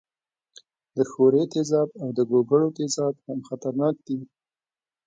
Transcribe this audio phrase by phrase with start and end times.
[0.95, 4.17] د ښورې تیزاب او د ګوګړو تیزاب هم خطرناک دي.